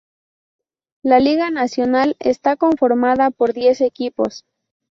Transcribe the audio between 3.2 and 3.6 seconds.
por